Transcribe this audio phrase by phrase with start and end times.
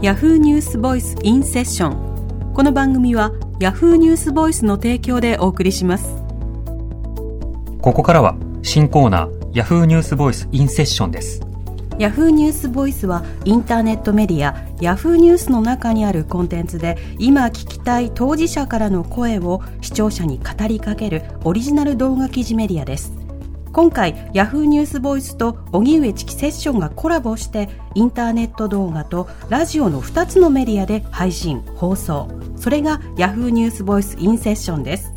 [0.00, 6.22] ヤフーニュースボイスインセッションこの番組はヤフーニュースボイスの提供でお送りします。
[7.82, 11.40] ここからは新コーナーヤフーニュースボイスインセッションです。
[11.98, 23.17] ヤフーニュースボイスはインターネットメディアヤフーニュースの中にあるコンテンツで今聞きたい当事者からの声を視聴者に語りかけるオリジナル動画記事メディアです
[23.78, 32.28] 今回ヤフーニュースボイスと荻上チキセッションがコラボしてインターネット動画とラジオの2つのメディアで配信放送。
[32.56, 35.12] それがヤフーニュースボイスインセッションです。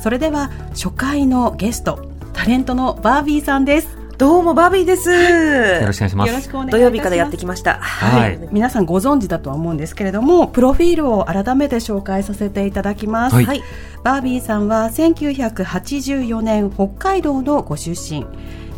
[0.00, 3.97] それでは初回のゲストタレントのバービーさんです。
[4.18, 5.12] どうも、バービーです。
[5.12, 6.28] よろしくお願いします。
[6.28, 6.72] よろしくお願いします。
[6.72, 7.74] 土曜日からやってきました。
[7.74, 8.48] はい。
[8.50, 13.44] 皆さんご存知だとは思うんですけれどもプロフィールを改めて紹介させていただきます、はい。
[13.44, 13.62] はい。
[14.02, 18.26] バービーさんは1984年北海道のご出身。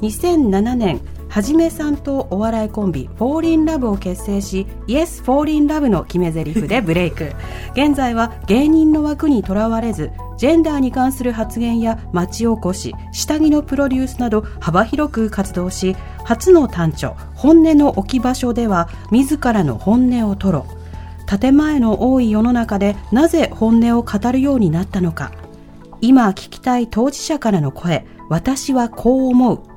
[0.02, 7.32] 2007年はじめさんとお笑いコンビフォーリンラブを結成しイエスフォーリンラブの決め台詞でブレイク
[7.70, 20.62] 現在は芸人の枠にとらわれずジェンダーに関する発言や町おこし下着のプロデュースなど幅広く活動し初の短調「本音の置き場所」では自らの本音を吐露。
[21.38, 25.30] 建前の多い世の中でなぜ本音を語るようになったのか。
[26.00, 29.69] 今聞きたい当事者からの声私はこう思う。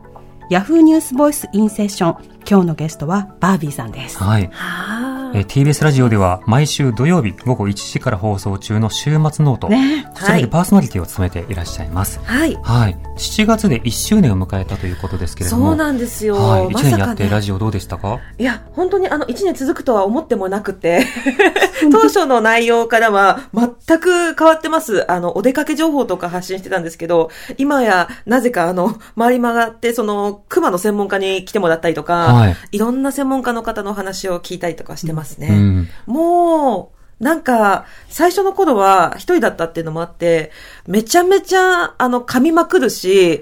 [0.49, 4.17] ヤフーニュースボイスインセッション今日のゲストはバービーさんです。
[4.17, 4.49] はい。
[4.51, 4.92] は
[5.35, 12.19] えー TBS ラジオでは毎週土曜日午後1時から放送中の週末ノート、ねこちらでパーソナリティを務めていらっしゃいます。
[12.23, 12.55] はい。
[12.63, 12.97] はい。
[13.17, 15.69] 7月で1周年を迎えたということですけれども。
[15.69, 16.35] そうなんですよ。
[16.35, 16.67] はい。
[16.67, 17.41] 1まさか年やってラね。
[17.41, 18.19] ジオどうでしたか？
[18.37, 21.05] いや、本当にあの、1年続くとは思ってもなくて、
[21.91, 25.11] 当初の内容からは全く変わってます。
[25.11, 32.55] あの、お出かけ情報とか発信してたんですけど、今や、なぜかあの、回り曲がって、その、熊の専門家に来てもらったりとか、はい。
[32.71, 35.47] いろんな専門家の方の話を聞いたりとかしてますね。
[35.49, 35.89] うん。
[36.05, 40.51] もう、なんか、最初の頃は一人だったっていうのもあって、
[40.87, 43.41] めちゃめちゃ、あの、噛みまくるし、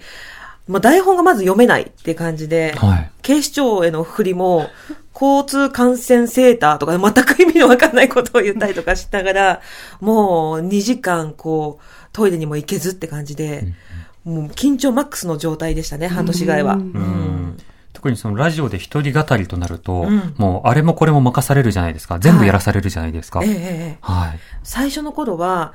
[0.67, 3.11] もう台本がまず読めないって感じで、はい。
[3.21, 4.69] 警視庁への振りも、
[5.13, 9.61] 交通感染セーターとか全く意味のわかんないことを言ったりとかしながら、
[9.99, 13.73] もう2時間こう、トイレにも行けずって感じで、
[14.23, 16.73] もう緊張マックスの状態でしたね、半年ぐらいは。
[16.75, 17.40] うんうん
[18.01, 22.17] 特にそのラジオで一人語りとなると、うんもうあれもこれも任されるじゃないですか。
[22.17, 23.41] 全部やらされるじゃないですか。
[23.43, 24.31] ええはい。
[24.33, 25.73] ええ最初の頃は、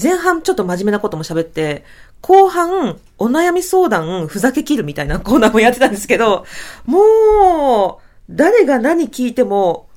[0.00, 1.84] 前半ちょっと真面目なことも喋って、
[2.20, 6.44] 後半、お悩み相談、ふざけ切るみたいなコーナーもやってたんですけど、
[6.84, 9.88] もう、誰が何聞いても、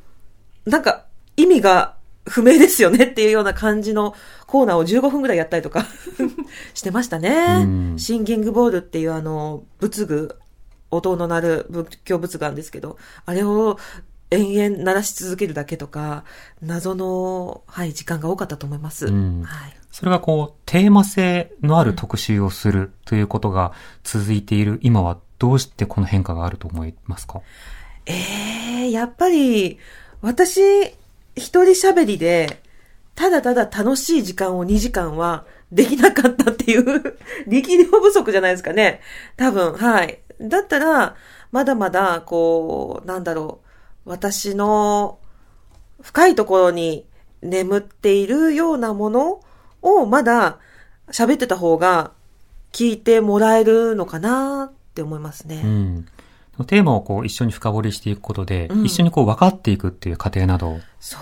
[0.66, 1.96] なんか、意味が
[2.26, 4.16] 不明ですよねっていうような感じの
[4.48, 5.86] コーナーを15分ぐらいやったりとか
[6.74, 8.00] してましたうねん。
[8.00, 10.36] シンギングボールっていうあの、仏具、
[10.92, 13.78] 音の鳴る仏教仏具なんですけど、あれを
[14.32, 16.24] 延々鳴らし続けるだけとか、
[16.62, 19.08] 謎の、はい、時間が多かったと思います。
[19.08, 19.76] うんはい。
[19.92, 23.74] それがこう、テーマ性のある特集をするということが
[24.04, 27.42] 続いている今はどうしてこの変化があると思いますか？
[28.06, 28.14] え
[28.86, 29.80] えやっぱり、
[30.22, 30.62] 私、
[31.36, 32.62] 一人喋りで、
[33.16, 37.18] ただただ楽しい時間を2時間はできなかったっていう
[37.48, 39.02] 力量不足じゃないですかね。
[39.38, 40.20] 多分、はい。
[40.42, 41.16] だったら、
[41.52, 43.60] まだまだ、こう、なんだろ
[44.06, 45.20] う、私の
[46.02, 47.06] 深いところに
[47.42, 49.42] 眠っているようなもの
[49.82, 50.60] をまだ
[51.12, 52.12] 喋ってた方が
[52.72, 55.62] 聞いてもらえるのかなって思いますね。
[55.64, 56.06] うん。
[56.66, 61.22] テーマをこう一緒に深掘りしていくことで、うん一緒にこう分かっていくっていう過程などをそう。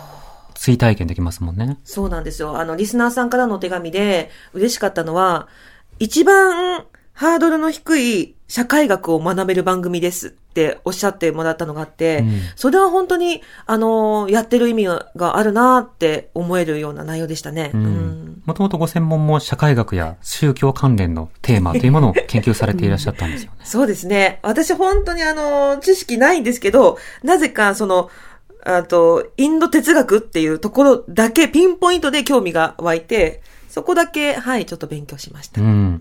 [0.55, 1.78] 追体験できますもんね。
[1.84, 2.57] そうなんですよ。
[2.57, 5.47] あの、リスナーさんからのお手紙で嬉しかったのは、
[5.99, 6.85] 一番
[7.17, 14.85] ハードルの低い社会学を学べる番組ですっておっしゃってもらったのがあって、うんそれは本当に、あの、やってる意味
[15.16, 17.72] があるなって思えるような内容でしたね。
[18.45, 23.57] もともとご専門も社会学や宗教関連のテーマというものを研究されていらっしゃったんですよね。
[23.66, 24.39] そうですね。
[24.44, 28.11] 私本当にあの、知識ないんですけど、なぜかその、
[28.64, 35.61] あと、インド哲学っていうところだけピンポイントで興味が湧いて、そこだけ、はい、ちょっと勉強しました。
[35.61, 35.99] うん。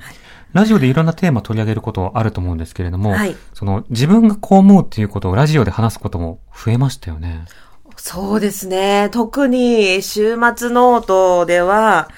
[0.57, 7.45] ラジオでいろんなテーマ取り上げることあると思うんですけれども、はいその自分がこう思うっていうことをラジオで話すことも増えましたよね。
[7.97, 9.11] そうですね。
[9.13, 12.09] 特に週末ノートでは、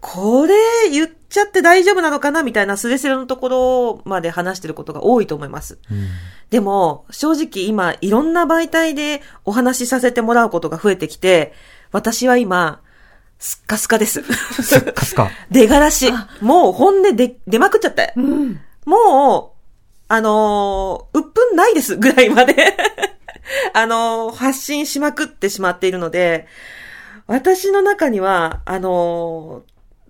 [0.00, 0.54] これ
[0.90, 5.78] 言っちゃって大丈夫なのかなみたいなスレスレのところまで話してることが多いと思います。
[5.90, 6.08] うん
[6.50, 11.52] でも、正直今、いろんな媒体でお話しさせてもらうことが増えてきて、
[11.90, 12.80] 私は今、
[13.38, 14.22] すっかすかです。
[14.62, 15.30] すっかすか。
[15.50, 16.10] 出がらし。
[16.40, 18.14] もう本音で出まくっちゃって。
[18.84, 19.58] もう、
[20.08, 22.76] あのー、うっぷんないですぐらいまで。
[23.74, 26.46] あの、発信しまくってしまっているので、
[27.26, 29.62] 私の中には、あの、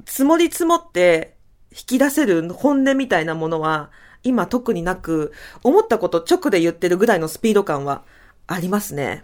[0.07, 1.37] 積もり積もって
[1.71, 3.91] 引き出せる本音みたいなものは、
[4.23, 5.33] 今特になく、
[5.63, 8.03] 思ったこと直で言ってるぐらいのスピード感は
[8.47, 9.23] ありますね。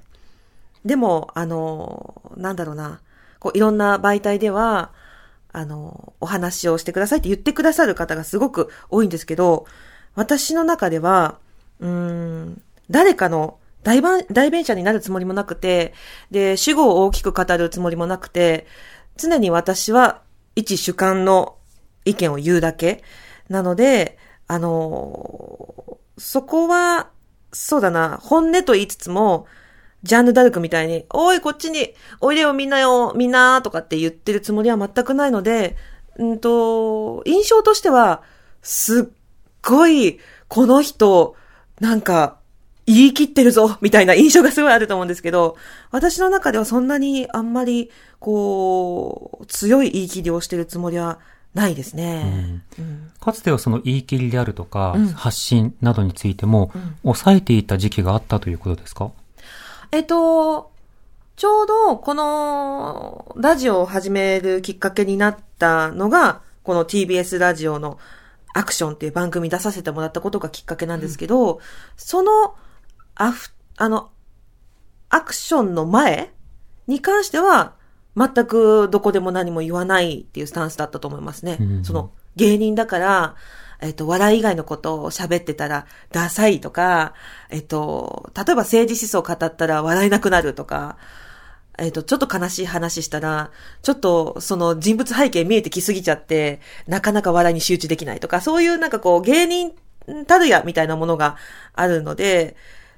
[0.85, 3.01] でも、あの、なんだろうな、
[3.41, 4.93] こういろんな媒体では、
[5.53, 9.67] あの、お話をしてくださいって言ってくださる方がすごく多いんですけど、
[10.15, 11.39] 私の中では、
[11.81, 15.95] うん、誰かの代弁代弁者になるつもりもなくて、
[16.31, 18.67] で、主語を大きく語るつもりもなくて、
[19.17, 20.23] 常に私は
[20.55, 21.57] 一主観の
[22.05, 23.03] 意見を言うだけ。
[23.49, 27.11] なので、あの、そこは、
[27.53, 29.47] そうだな、本音と言いつつも、
[30.03, 35.77] ジャンヌ・ダルクみたいに、おい、こっちに、おいでよ、みんなよ、みんな、とかって言ってるつもりは全くないので、
[36.17, 38.23] うんと、印象としては、
[38.63, 39.05] すっ
[39.63, 40.19] ごい、
[40.49, 41.37] この人、
[41.81, 42.39] なんか、
[42.87, 45.57] 言い切ってるぞ、みたいな印象がすごいあると思うんですけど、
[45.91, 51.19] 私の中ではそんなにあんまり、こう、強い言い切りをしてるつもりは
[51.55, 52.63] ないですね。
[52.79, 53.11] うん。
[53.21, 55.07] かつてはその言い切りであるとか、うん。
[55.09, 56.97] 発信などについても、うん。
[57.03, 59.11] 抑えていた時期があったということですか？
[59.93, 60.71] えっと、
[61.37, 67.99] ちょうどこのラジオを始めるきっかけになったのが、この TBS ラジオの
[68.55, 71.61] アクションっていう番組出させてもらったことがきっかけなんですけど、
[71.97, 72.55] その
[73.15, 74.11] アフ、あの、
[75.09, 76.33] アクションの前
[76.87, 77.75] に関しては、
[78.17, 81.59] 全くどこでも何も言わないっていうスタンスだったと思いますね。
[81.61, 83.35] うんその芸人だから、
[83.81, 87.15] えっと、笑い以外のことを喋ってたらダサいとか、
[87.49, 90.99] えっと、例えば政治思想を語ったら笑えなくなるとか、
[91.79, 93.51] えっと、ちょっと悲しい話したら、
[93.83, 99.73] ちょっとその人物背景見えてきすぎちゃって、なかなか笑いに集中できないとか、そういうなんかこう芸人
[100.27, 101.37] たるやみたいなものが
[101.75, 102.57] あるので、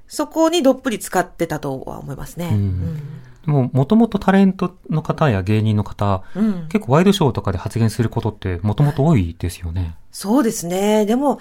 [0.09, 2.51] そこにどっぷり使ってたとは思いますね。
[2.53, 9.97] うんでも、もともとタレントの方や芸人の方、うんうん結構ワイドショーとかで発言することってもともと多いですよね。
[10.11, 11.07] そうですね。
[11.07, 11.41] でも、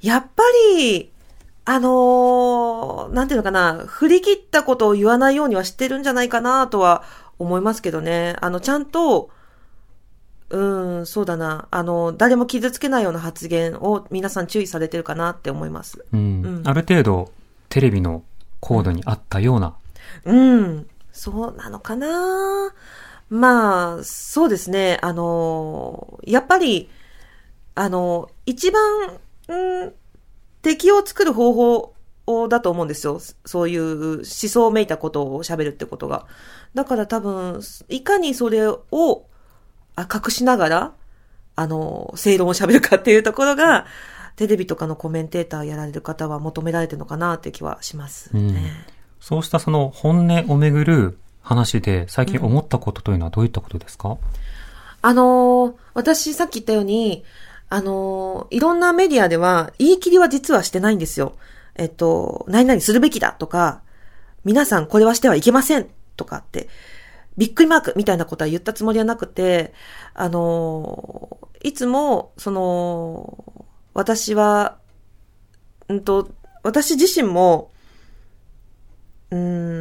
[0.00, 0.42] やっぱ
[0.76, 1.10] り、
[1.64, 7.04] あのーなんていうのかな、振り切ったことを言わないようにはしてるんじゃないかなとは
[7.38, 8.36] 思いますけどね。
[8.40, 9.30] あの、ちゃんと、
[10.50, 11.68] うん、そうだな。
[11.70, 16.04] あの、誰も傷つけないような発言を皆さん注意されてるかなって思います。
[16.12, 16.42] うん。
[16.42, 17.30] うんある程度、
[17.68, 18.22] テレビの
[18.60, 19.74] コードに合ったような。
[20.24, 22.74] うん、そうなのかな？
[23.30, 24.98] まあ、そうですね。
[25.00, 26.90] あの、やっぱり、
[27.74, 28.82] あの、一番、
[29.48, 29.94] うん、
[30.60, 31.94] 敵を作る方
[32.26, 33.20] 法だと思うんですよ。
[33.46, 36.26] そういう思想をめいたことを喋るってことが。
[36.74, 39.26] だから多分、いかにそれを
[39.96, 40.92] あ隠しながら、
[41.56, 43.86] あの、正論を喋るかっていうところが、
[44.36, 48.86] テレビとかのコメンテーターやられる方は求められてるのかなって気はしますね。
[49.22, 54.18] そうしたその本音をめぐる話で最近思ったことというのはどういったことですか、
[55.00, 57.24] あの私さっき言ったように、
[57.68, 61.36] あのいろんなメディアでは言い切りは実はしてないんですよ。
[61.76, 63.80] えっと、何々するべきだとか、
[64.44, 65.86] 皆さんこれはしてはいけません
[66.16, 66.68] とかって、
[67.38, 69.72] びっくりマークみたいなことは言ったつもりはなくて、
[70.14, 74.78] あのいつも、その、私は、
[75.88, 76.28] うんと、
[76.64, 77.70] 私自身も、
[79.32, 79.38] うー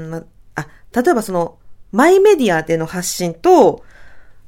[0.08, 0.24] ん、ま
[0.56, 1.60] あ、例えばその、
[1.92, 3.84] マイメディアでの発信と、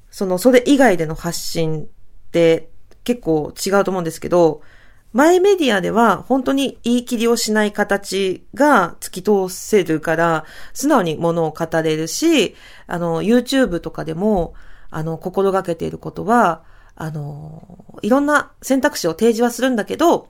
[0.10, 1.86] その、それ以外での発信っ
[2.32, 2.70] て
[3.04, 4.62] 結構違うと思うんですけど、
[5.12, 12.56] マイメディアでは本当に言い切りをしない形が突き通せるから、素直にものを語れるし、
[12.88, 14.56] あの、YouTube とかでも、
[14.90, 16.64] あの、心がけていることは、
[16.96, 20.30] あの、いろんな選択肢を提示はするんだけど、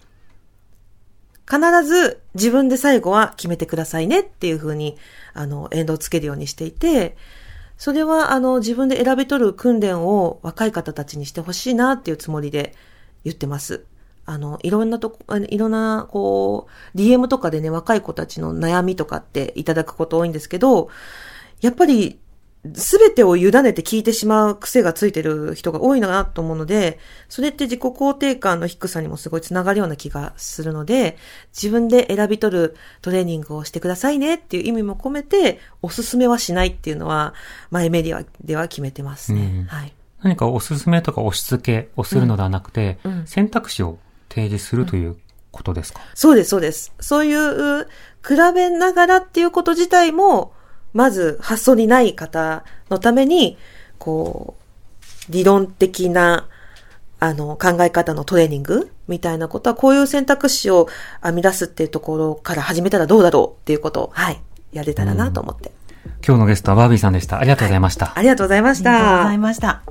[1.50, 4.98] 必ず自分で最後は決めてくださいねっていうふうに、
[5.34, 7.18] あの、エンドをつけるようにしていて、
[7.78, 12.74] それは、あの、自分で選び取る訓練を若い方たちにしてほしいなっていうつもりで
[13.24, 13.86] 言ってます。
[14.26, 20.90] あの、いろんなとこ、いろんな、こう、DM とかでね、若い子たちの悩みとかっていただくこと多いんですけど、
[21.60, 22.20] やっぱり、
[22.75, 31.17] すべてを委ねて聞いてしまう癖がついてる人が多いなと思うので、それって自己肯定感の低さにもすごいつながるような気がするので、
[31.51, 37.34] 自分で選び取るトレーニングをしてくださいねっていう意味も込めて、おすすめはしないっていうのは、
[37.70, 39.41] マイメディアでは決めてますね。
[39.41, 39.93] うんはい。
[40.22, 43.98] 何かおすすめとか押し付けをするのではなくて、うんうん選択肢を
[44.29, 45.17] 提示するという
[45.51, 46.93] ことですか、そうです、そうです。
[47.00, 47.88] そういう、
[48.25, 50.53] 比べながらっていうこと自体も、
[50.94, 53.58] まず発想にない方のために、
[53.98, 54.56] こ
[55.30, 56.48] う、理論的な、
[57.20, 60.88] あの、考え方のトレーニングみたいなことは、こういう選択肢を
[61.24, 65.72] 編み出すっていうところから始めたらどうだろうっていうことを、はい、やれたらなと思って。
[66.26, 67.40] 今日のゲストはバービーさんでした。
[67.40, 68.14] ありがとうございました。
[68.16, 69.38] ありがとうございましありがとうございた。
[69.40, 69.82] ました。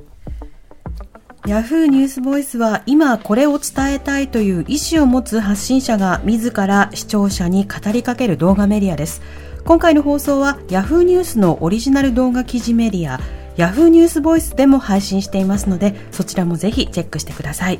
[1.45, 9.21] ヤフーニュースボイスは今これを伝えたいという意思を持つ発信者が自ら視聴者に語りかける動画メディアです。
[9.65, 13.19] 今回の放送はヤフーニュースのオリジナル動画記事メディア
[13.55, 17.79] ヤフーニュースボイスでも配信していますのでそちらもぜひチェックしてください。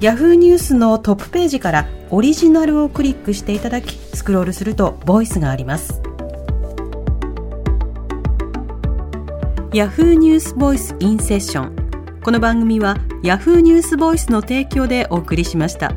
[0.00, 6.02] ヤフーニュースのトップページからオリジナルをクリックしていただきスクロールするとボイスがあります。
[9.72, 11.76] ヤフーニュースボイスインセッション
[12.22, 15.94] この番組はヤフーニュースボイスの提供でお送りしました。